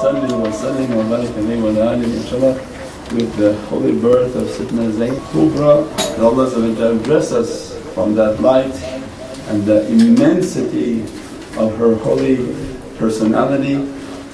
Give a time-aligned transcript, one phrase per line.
[0.00, 2.54] sallim wa barik alayhi wa alihi inshaAllah
[3.12, 5.84] with the holy birth of Sayyidina Zayn Kubra.
[6.20, 8.72] Allah bless us from that light
[9.48, 11.02] and the immensity
[11.58, 12.36] of her holy
[12.96, 13.74] personality.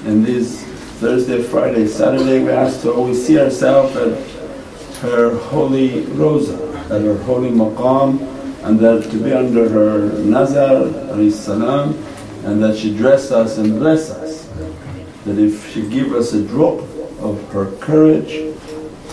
[0.05, 0.63] And these
[1.01, 4.17] Thursday, Friday, Saturday we ask to always see ourselves at
[5.01, 6.55] her holy rosa,
[6.89, 8.21] at her holy maqam
[8.63, 10.87] and that to be under her nazar
[12.47, 14.16] and that she dress us and bless us.
[15.27, 16.79] That if she give us a drop
[17.19, 18.33] of her courage,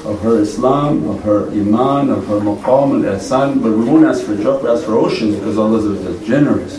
[0.04, 4.24] of her Islam, of her iman, of her maqam and ihsan but we won't ask
[4.24, 6.78] for a drop, we ask for oceans because Allah is generous.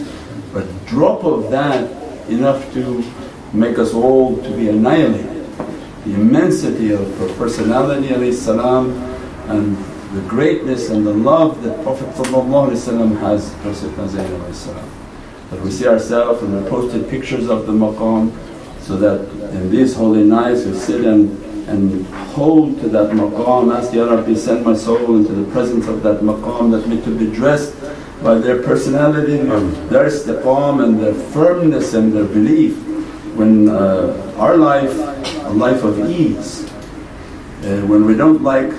[0.53, 1.91] But drop of that
[2.29, 3.03] enough to
[3.52, 5.45] make us all to be annihilated.
[6.05, 8.91] The immensity of her personality salam
[9.49, 9.76] and
[10.13, 14.90] the greatness and the love that Prophet has for Sayyidina Zayn
[15.49, 18.31] That we see ourselves and we posted pictures of the maqam
[18.85, 19.21] so that
[19.55, 22.05] in these holy nights we sit and, and
[22.38, 26.21] hold to that maqam, ask Ya Rabbi send my soul into the presence of that
[26.21, 27.73] maqam that me to be dressed
[28.21, 29.37] by their personality,
[29.90, 32.77] their istiqam and their firmness and their belief.
[33.35, 34.93] When uh, our life,
[35.45, 36.63] a life of ease,
[37.63, 38.71] uh, when we don't like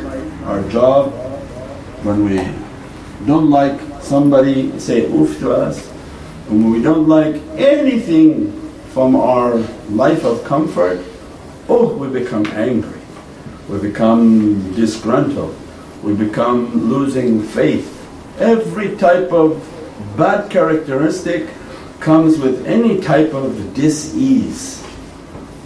[0.44, 1.12] our job,
[2.04, 2.36] when we
[3.26, 5.84] don't like somebody say oof to us,
[6.48, 8.52] when we don't like anything
[8.94, 9.58] from our
[9.90, 11.04] life of comfort,
[11.68, 13.00] oh we become angry,
[13.68, 15.56] we become disgruntled,
[16.02, 17.92] we become losing faith.
[18.38, 19.62] Every type of
[20.16, 21.48] bad characteristic
[22.00, 24.82] comes with any type of dis-ease.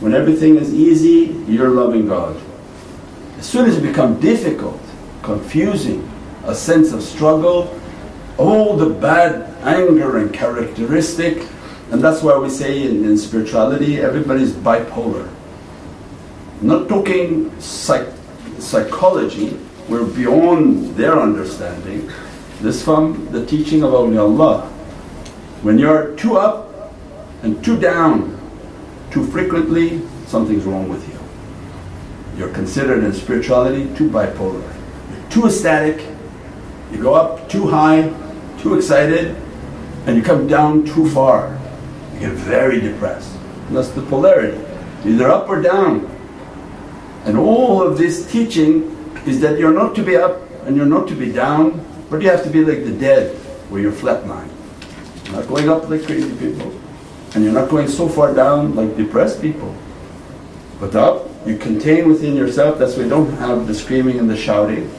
[0.01, 2.41] When everything is easy, you're loving God.
[3.39, 4.81] As soon as it becomes difficult,
[5.23, 6.09] confusing,
[6.45, 7.79] a sense of struggle,
[8.39, 11.47] all the bad anger and characteristic
[11.91, 15.29] and that's why we say in, in spirituality everybody's bipolar.
[16.63, 18.09] Not talking psych,
[18.59, 22.11] psychology, we're beyond their understanding.
[22.61, 24.67] This from the teaching of awliyaullah.
[25.63, 26.93] When you're too up
[27.43, 28.39] and too down
[29.11, 31.19] too frequently, something's wrong with you.
[32.39, 34.63] You're considered in spirituality too bipolar.
[35.11, 36.07] You're too ecstatic
[36.93, 38.13] you go up too high,
[38.59, 39.37] too excited,
[40.07, 41.57] and you come down too far.
[42.21, 43.35] You get very depressed.
[43.69, 44.63] And that's the polarity,
[45.05, 46.07] either up or down.
[47.25, 51.09] And all of this teaching is that you're not to be up and you're not
[51.09, 53.37] to be down, but you have to be like the dead,
[53.71, 54.51] where you're flatline.
[55.25, 56.73] You're not going up like crazy people,
[57.35, 59.75] and you're not going so far down like depressed people.
[60.81, 64.37] But up, you contain within yourself, that's why you don't have the screaming and the
[64.37, 64.91] shouting.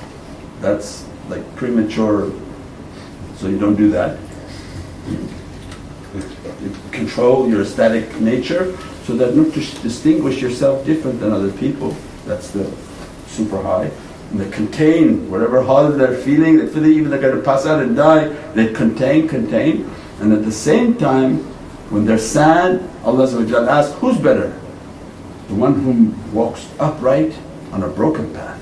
[0.60, 2.32] That's like premature,
[3.36, 4.18] so you don't do that.
[7.02, 11.96] Control your static nature so that not to distinguish yourself different than other people.
[12.28, 12.72] That's the
[13.26, 13.90] super high.
[14.30, 17.82] And they contain whatever hard they're feeling, they feel even they're going to pass out
[17.82, 19.90] and die, they contain, contain.
[20.20, 21.40] And at the same time,
[21.90, 23.26] when they're sad, Allah
[23.68, 24.50] asks, who's better?
[25.48, 27.34] The one who walks upright
[27.72, 28.62] on a broken path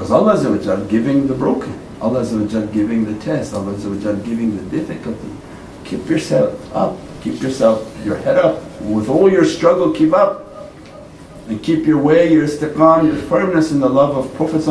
[0.00, 2.24] because Allah giving the broken, Allah
[2.72, 3.74] giving the test, Allah
[4.24, 5.28] giving the difficulty.
[5.90, 8.62] Keep yourself up, keep yourself, your head up.
[8.82, 10.46] With all your struggle, keep up.
[11.48, 14.62] And keep your way, your istiqam, your firmness in the love of Prophet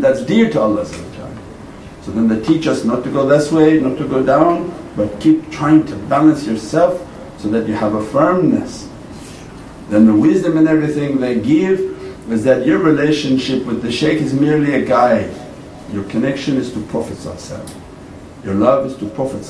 [0.00, 0.86] that's dear to Allah.
[0.86, 5.20] So then they teach us not to go this way, not to go down, but
[5.20, 7.06] keep trying to balance yourself
[7.38, 8.88] so that you have a firmness.
[9.90, 11.80] Then the wisdom and everything they give
[12.32, 15.30] is that your relationship with the shaykh is merely a guide.
[15.92, 17.18] Your connection is to Prophet
[18.42, 19.44] Your love is to Prophet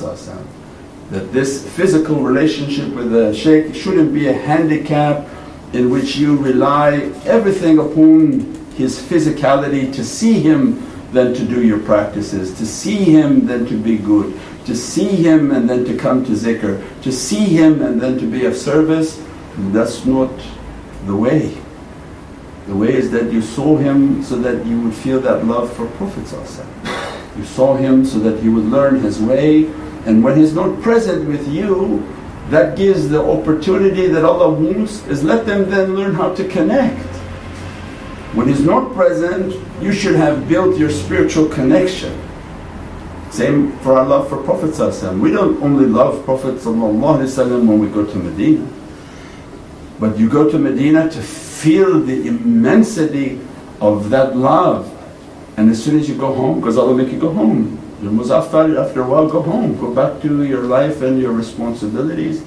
[1.11, 5.27] That this physical relationship with the shaykh shouldn't be a handicap
[5.73, 10.81] in which you rely everything upon his physicality to see him
[11.11, 15.51] then to do your practices, to see him then to be good, to see him
[15.51, 19.23] and then to come to zikr, to see him and then to be of service.
[19.71, 20.31] That's not
[21.05, 21.57] the way.
[22.67, 25.85] The way is that you saw him so that you would feel that love for
[25.87, 26.25] Prophet
[27.37, 29.65] You saw him so that you would learn his way
[30.05, 32.05] and when he's not present with you
[32.49, 36.99] that gives the opportunity that Allah wants is let them then learn how to connect.
[38.35, 42.19] When he's not present you should have built your spiritual connection.
[43.31, 44.71] Same for our love for Prophet
[45.19, 48.67] We don't only love Prophet when we go to Medina
[50.03, 53.39] but you go to Medina to feel the immensity
[53.79, 54.89] of that love.
[55.55, 58.77] And as soon as you go home, because Allah make you go home, you're musafir
[58.83, 62.43] after a while go home, go back to your life and your responsibilities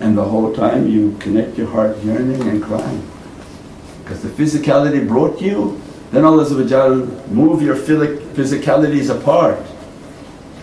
[0.00, 3.08] and the whole time you connect your heart yearning and crying.
[4.02, 5.80] Because the physicality brought you,
[6.10, 6.44] then Allah
[7.28, 9.58] move your physicalities apart.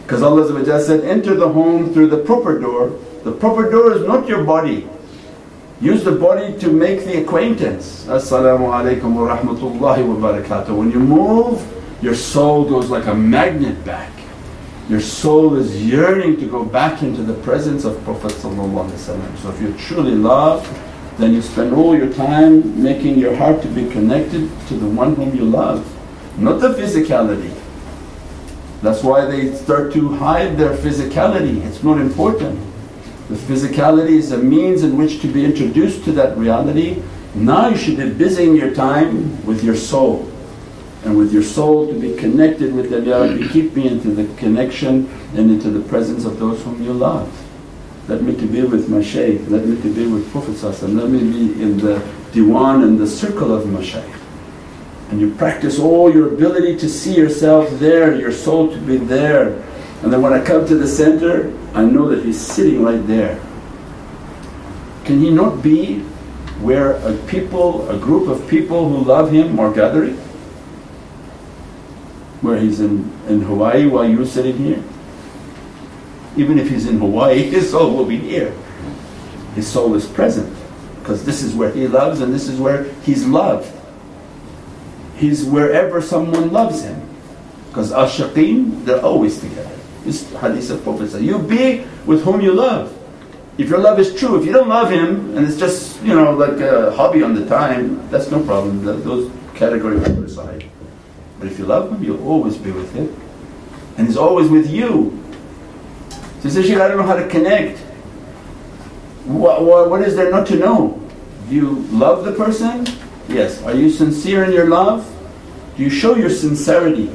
[0.04, 3.00] Because Allah said, enter the home through the proper door.
[3.24, 4.88] The proper door is not your body.
[5.82, 8.08] Use the body to make the acquaintance.
[8.08, 10.78] As-salamu alaykum wa rahmatullahi wa barakatuh.
[10.78, 11.62] When you move,
[12.02, 14.12] your soul goes like a magnet back.
[14.90, 19.74] Your soul is yearning to go back into the presence of Prophet So if you
[19.78, 20.68] truly love,
[21.18, 25.16] then you spend all your time making your heart to be connected to the one
[25.16, 25.88] whom you love,
[26.38, 27.54] not the physicality.
[28.82, 32.60] That's why they start to hide their physicality, it's not important.
[33.30, 37.02] The physicality is a means in which to be introduced to that reality.
[37.36, 40.30] Now you should be busying your time with your soul
[41.06, 42.92] and with your soul to be connected with.
[42.92, 46.94] Ya Rabbi, keep me into the connection and into the presence of those whom you
[46.94, 47.30] love.
[48.08, 51.20] Let me to be with my shaykh, let me to be with Prophet let me
[51.20, 52.02] be in the
[52.32, 54.04] diwan and the circle of my shaykh.
[55.10, 59.54] And you practice all your ability to see yourself there, your soul to be there.
[60.02, 63.40] And then when I come to the center, I know that he's sitting right there.
[65.06, 66.00] Can he not be
[66.60, 70.20] where a people, a group of people who love him are gathering?
[72.44, 74.84] Where he's in, in Hawaii while you're sitting here.
[76.36, 78.54] Even if he's in Hawaii, his soul will be here.
[79.56, 80.56] His soul is present
[81.00, 83.72] because this is where he loves and this is where he's loved.
[85.16, 87.10] He's wherever someone loves him
[87.70, 89.76] because ashaqeen, they're always together.
[90.04, 92.94] This hadith of Prophet you be with whom you love.
[93.58, 96.34] If your love is true, if you don't love him and it's just, you know,
[96.34, 98.84] like a hobby on the time, that's no problem.
[98.84, 100.63] Those categories are aside.
[101.44, 103.14] But if you love him, you'll always be with him.
[103.98, 105.22] And he's always with you.
[106.40, 107.80] So he says, I don't know how to connect.
[109.26, 111.06] What, what, what is there not to know?
[111.50, 112.88] Do you love the person?
[113.28, 113.62] Yes.
[113.64, 115.06] Are you sincere in your love?
[115.76, 117.14] Do you show your sincerity?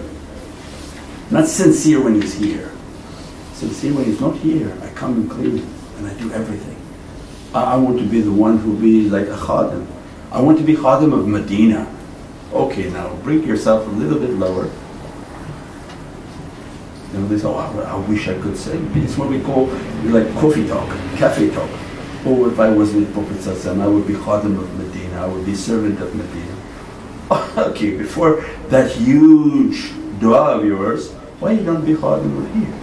[1.31, 2.71] Not sincere when he's here.
[3.55, 4.77] Sincere when he's not here.
[4.83, 5.67] I come and clean
[5.97, 6.77] and I do everything.
[7.55, 9.87] I, I want to be the one who be like a khadim.
[10.31, 11.95] I want to be khadim of Medina.
[12.53, 14.71] Okay, now bring yourself a little bit lower.
[17.13, 18.79] They say, oh, I, wish I could say.
[18.95, 19.67] It's what we call
[20.05, 21.69] like coffee talk, cafe talk.
[22.25, 25.55] Oh, if I was with Prophet I would be khadim of Medina, I would be
[25.55, 26.57] servant of Medina.
[27.71, 32.75] okay, before that huge dua of yours, why you don't be khadim of here?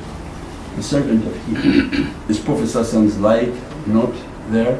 [0.75, 2.13] The servant of here.
[2.29, 2.73] Is Prophet
[3.19, 3.53] light
[3.87, 4.13] not
[4.49, 4.79] there?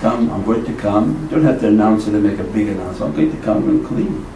[0.00, 1.22] Come, I'm going to come.
[1.24, 3.14] You don't have to announce it and make a big announcement.
[3.14, 4.26] I'm going to come and clean.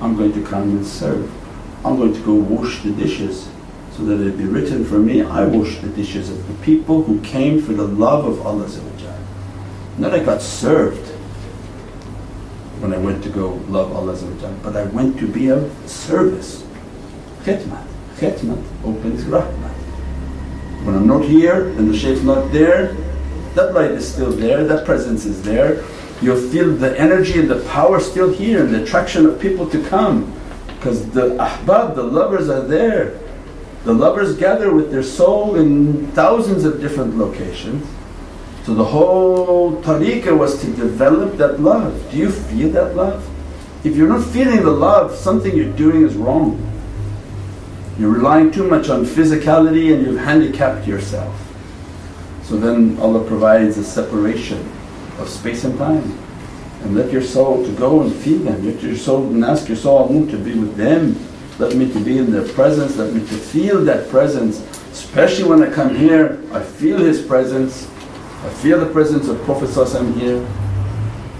[0.00, 1.30] I'm going to come and serve.
[1.84, 3.48] I'm going to go wash the dishes
[3.98, 7.20] so that it be written for me, I wash the dishes of the people who
[7.20, 8.68] came for the love of Allah
[9.98, 11.04] Not I got served
[12.78, 14.16] when I went to go love Allah
[14.62, 16.64] but I went to be of service.
[17.42, 17.86] Khidmat.
[18.18, 19.74] Khidmat opens rahmat.
[20.84, 22.94] When I'm not here and the shaykh's not there,
[23.54, 25.84] that light is still there, that presence is there.
[26.20, 29.82] You'll feel the energy and the power still here and the attraction of people to
[29.88, 30.34] come
[30.66, 33.18] because the ahbab, the lovers are there.
[33.84, 37.86] The lovers gather with their soul in thousands of different locations.
[38.64, 42.10] So the whole tariqah was to develop that love.
[42.10, 43.28] Do you feel that love?
[43.84, 46.64] If you're not feeling the love, something you're doing is wrong.
[47.98, 51.47] You're relying too much on physicality and you've handicapped yourself.
[52.48, 54.58] So then Allah provides a separation
[55.18, 56.18] of space and time.
[56.80, 58.64] And let your soul to go and feel them.
[58.64, 61.14] Let your soul and ask your soul, I want to be with them.
[61.58, 64.60] Let me to be in their presence, let me to feel that presence.
[64.92, 67.86] Especially when I come here, I feel his presence.
[68.44, 69.68] I feel the presence of Prophet
[70.14, 70.46] here.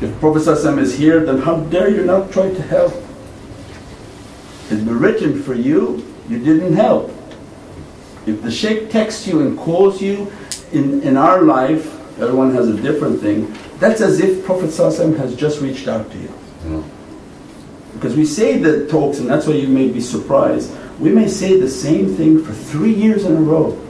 [0.03, 0.47] If Prophet
[0.79, 2.93] is here, then how dare you not try to help?
[4.69, 7.11] Been written for you, you didn't help.
[8.29, 10.31] If the shaykh texts you and calls you
[10.73, 13.57] in, in our life, everyone has a different thing.
[13.79, 16.35] That's as if Prophet has just reached out to you.
[16.65, 16.85] Mm.
[17.95, 20.73] Because we say the talks, and that's why you may be surprised.
[21.01, 23.81] We may say the same thing for three years in a row,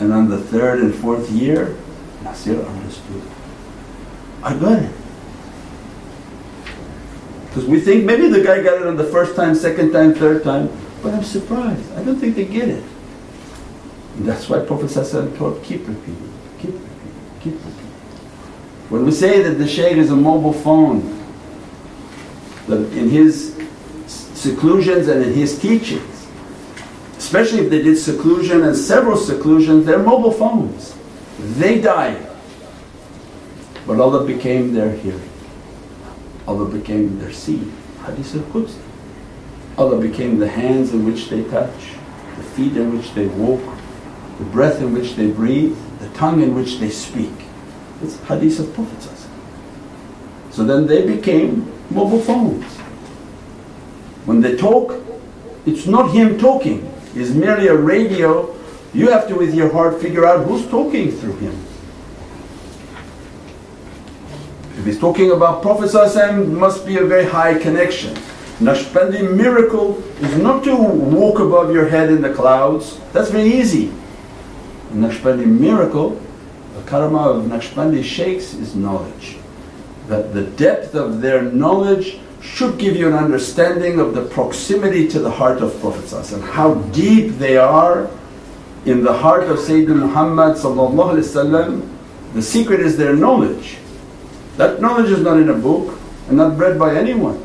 [0.00, 1.76] and on the third and fourth year,
[2.22, 3.22] Nasir understood.
[4.42, 4.92] I got it.
[7.46, 10.42] Because we think maybe the guy got it on the first time, second time, third
[10.42, 10.70] time,
[11.02, 11.92] but I'm surprised.
[11.92, 12.82] I don't think they get it.
[14.24, 14.92] That's why Prophet
[15.36, 17.90] taught, keep repeating, keep repeating, keep repeating.
[18.90, 21.00] When we say that the shaykh is a mobile phone,
[22.66, 23.56] that in his
[24.06, 26.26] seclusions and in his teachings,
[27.16, 30.96] especially if they did seclusion and several seclusions, they're mobile phones.
[31.38, 32.26] They die.
[33.86, 35.30] but Allah became their hearing.
[36.46, 37.72] Allah became their seeing.
[38.04, 38.78] Hadith al-Qudsi.
[39.78, 41.94] Allah became the hands in which they touch,
[42.36, 43.60] the feet in which they walk,
[44.40, 47.30] the breath in which they breathe, the tongue in which they speak.
[48.02, 49.28] It's hadith of Prophet
[50.50, 52.64] So then they became mobile phones.
[54.24, 54.94] When they talk,
[55.66, 58.56] it's not him talking, it's merely a radio.
[58.94, 61.54] You have to with your heart figure out who's talking through him.
[64.78, 65.92] If he's talking about Prophet
[66.48, 68.14] must be a very high connection.
[68.58, 73.92] Naqshbandi miracle is not to walk above your head in the clouds, that's very easy.
[74.90, 76.20] Naqshbandi miracle,
[76.74, 79.36] the karama of Naqshbandi shaykhs is knowledge.
[80.08, 85.18] That the depth of their knowledge should give you an understanding of the proximity to
[85.18, 88.10] the heart of Prophet and how deep they are
[88.86, 90.56] in the heart of Sayyidina Muhammad
[92.32, 93.78] the secret is their knowledge.
[94.56, 97.44] That knowledge is not in a book and not read by anyone.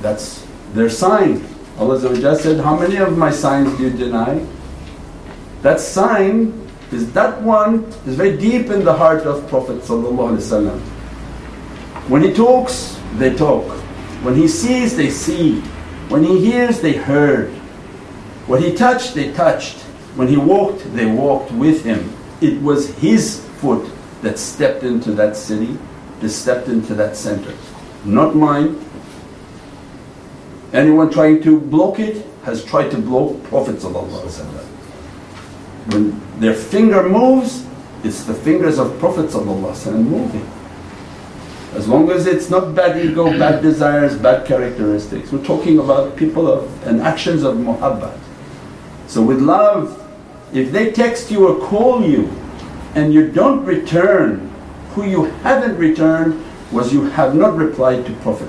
[0.00, 1.46] That's their sign.
[1.78, 2.00] Allah
[2.36, 4.44] said, How many of my signs do you deny?
[5.62, 6.52] That sign
[6.92, 9.82] is that one is very deep in the heart of Prophet
[12.08, 13.64] When he talks, they talk.
[14.22, 15.60] When he sees, they see.
[16.08, 17.50] When he hears, they heard.
[18.46, 19.78] When he touched, they touched.
[20.16, 22.12] When he walked, they walked with him.
[22.40, 23.90] It was his foot
[24.22, 25.76] that stepped into that city,
[26.20, 27.54] that stepped into that center.
[28.04, 28.82] Not mine.
[30.72, 33.80] Anyone trying to block it has tried to block Prophet
[35.88, 37.66] When their finger moves,
[38.04, 40.48] it's the fingers of Prophet moving.
[41.72, 45.32] As long as it's not bad ego, bad desires, bad characteristics.
[45.32, 48.18] We're talking about people of and actions of muhabbat.
[49.06, 50.04] So with love,
[50.52, 52.30] if they text you or call you
[52.94, 54.50] and you don't return,
[54.90, 58.48] who you haven't returned was you have not replied to Prophet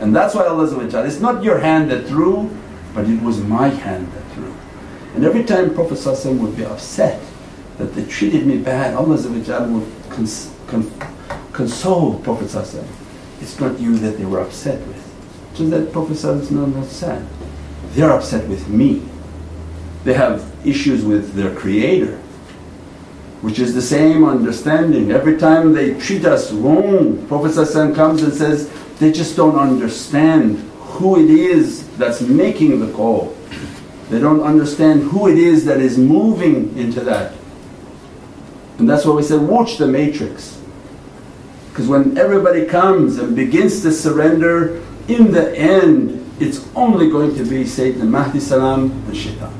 [0.00, 2.50] And that's why Allah it's not your hand that threw,
[2.94, 4.54] but it was my hand that threw.
[5.14, 7.20] And every time Prophet would be upset
[7.78, 10.90] that they treated me bad, Allah would cons- con-
[11.52, 12.54] console Prophet
[13.40, 15.02] It's not you that they were upset with.
[15.54, 17.26] Just that Prophet is not sad.
[17.92, 19.02] They're upset with me.
[20.04, 22.16] They have issues with their creator,
[23.42, 25.10] which is the same understanding.
[25.12, 31.22] Every time they treat us wrong, Prophet comes and says, they just don't understand who
[31.22, 33.36] it is that's making the call.
[34.12, 37.32] They don't understand who it is that is moving into that.
[38.76, 40.60] And that's why we said, watch the matrix.
[41.70, 47.44] Because when everybody comes and begins to surrender, in the end it's only going to
[47.44, 49.50] be Sayyidina Mahdi salam and shaitan.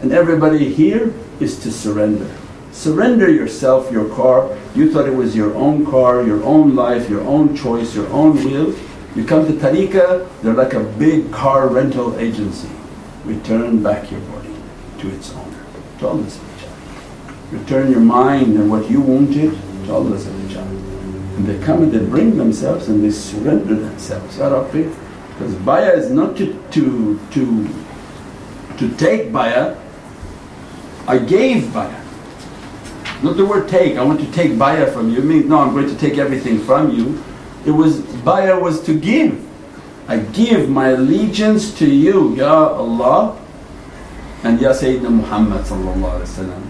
[0.00, 2.32] And everybody here is to surrender.
[2.70, 4.56] Surrender yourself, your car.
[4.76, 8.36] You thought it was your own car, your own life, your own choice, your own
[8.44, 8.76] will.
[9.16, 12.68] You come to tariqah, they're like a big car rental agency.
[13.24, 14.54] Return back your body
[14.98, 15.64] to its owner,
[15.98, 16.26] to Allah.
[17.50, 20.16] Return your mind and what you wanted to Allah.
[20.16, 24.88] And they come and they bring themselves and they surrender themselves, Ya Rabbi.
[25.30, 27.68] Because bayah is not to, to, to,
[28.78, 29.76] to take bayah,
[31.08, 32.02] I gave bayah.
[33.22, 35.18] Not the word take, I want to take bayah from you.
[35.18, 37.22] It means no, I'm going to take everything from you.
[37.66, 39.42] It was bayah was to give.
[40.07, 43.37] I give my allegiance to you, Ya Allah
[44.43, 45.65] and Ya Sayyidina Muhammad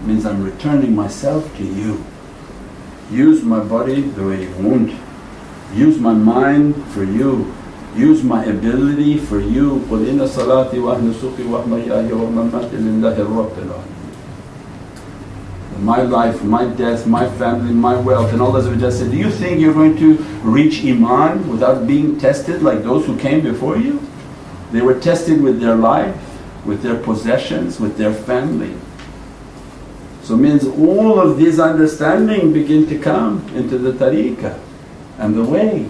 [0.06, 2.04] means I'm returning myself to you
[3.10, 4.94] use my body the way you want,
[5.74, 7.52] use my mind for you,
[7.96, 9.82] use my ability for you.
[9.90, 14.03] قُلْ إِنَّ صَلَاتِي وَأَهْنُسُقِي وَأَحْمَيَّايَ وَمَمَّاتِي لِلَّهِ رَبِّ الْعَالَمِينَ
[15.85, 19.61] my life, my death, my family, my wealth and Allah just said, do you think
[19.61, 24.01] you're going to reach Iman without being tested like those who came before you?
[24.71, 26.17] They were tested with their life,
[26.65, 28.75] with their possessions, with their family.
[30.23, 34.59] So means all of these understanding begin to come into the tariqah
[35.19, 35.87] and the way.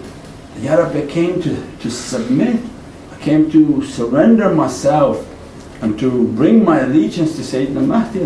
[0.60, 2.60] Ya Rabbi came to, to submit,
[3.12, 5.26] I came to surrender myself
[5.80, 8.20] and to bring my allegiance to Sayyidina Mahdi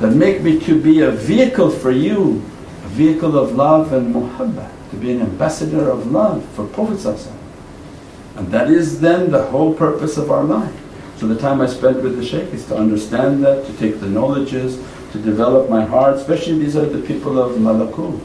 [0.00, 2.42] that make me to be a vehicle for you,
[2.84, 7.30] a vehicle of love and muhabbat, to be an ambassador of love for Prophet
[8.36, 10.74] And that is then the whole purpose of our life.
[11.18, 14.08] So the time I spent with the shaykh is to understand that, to take the
[14.08, 18.18] knowledges, to develop my heart, especially these are the people of malakut.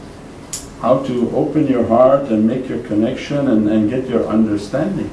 [0.80, 5.10] How to open your heart and make your connection and, and get your understanding.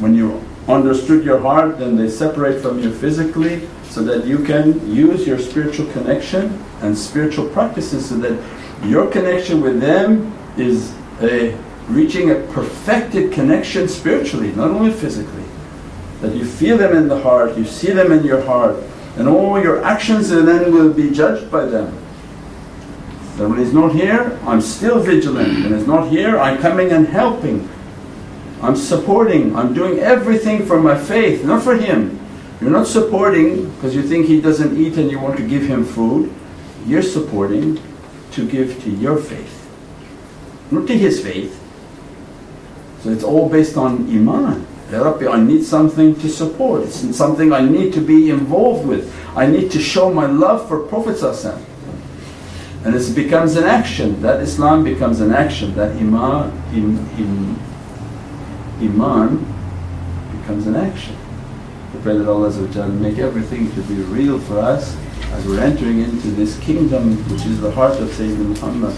[0.00, 4.94] When you understood your heart, then they separate from you physically so that you can
[4.94, 8.38] use your spiritual connection and spiritual practices so that
[8.86, 11.50] your connection with them is a
[11.88, 15.42] reaching a perfected connection spiritually, not only physically.
[16.20, 18.76] That you feel them in the heart, you see them in your heart,
[19.16, 21.92] and all your actions then will be judged by them.
[23.36, 25.64] That when he's not here, I'm still vigilant.
[25.64, 27.68] When he's not here, I'm coming and helping.
[28.62, 32.17] I'm supporting, I'm doing everything for my faith, not for him.
[32.60, 35.84] You're not supporting because you think he doesn't eat and you want to give him
[35.84, 36.32] food.
[36.86, 37.80] You're supporting
[38.32, 39.68] to give to your faith,
[40.70, 41.54] not to his faith.
[43.02, 44.66] So it's all based on Iman.
[44.90, 49.14] Ya Rabbi, I need something to support, it's something I need to be involved with.
[49.36, 51.22] I need to show my love for Prophet
[52.84, 57.60] and it becomes an action, that Islam becomes an action, that Iman, im, im,
[58.80, 59.44] Iman
[60.40, 61.14] becomes an action.
[61.98, 64.96] We pray that Allah make everything to be real for us
[65.32, 68.94] as we're entering into this kingdom which is the heart of Sayyidina Muhammad